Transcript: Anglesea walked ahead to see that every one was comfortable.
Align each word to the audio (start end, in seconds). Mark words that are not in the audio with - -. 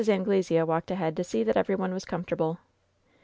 Anglesea 0.09 0.65
walked 0.65 0.89
ahead 0.89 1.15
to 1.15 1.23
see 1.23 1.43
that 1.43 1.55
every 1.55 1.75
one 1.75 1.93
was 1.93 2.05
comfortable. 2.05 2.57